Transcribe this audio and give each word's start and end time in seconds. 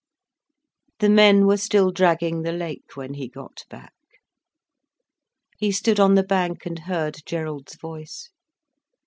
The 0.97 1.09
men 1.09 1.45
were 1.45 1.57
still 1.57 1.91
dragging 1.91 2.41
the 2.41 2.51
lake 2.51 2.93
when 2.95 3.13
he 3.13 3.27
got 3.27 3.65
back. 3.69 3.93
He 5.59 5.71
stood 5.71 5.99
on 5.99 6.15
the 6.15 6.23
bank 6.23 6.65
and 6.65 6.79
heard 6.79 7.19
Gerald's 7.23 7.75
voice. 7.75 8.31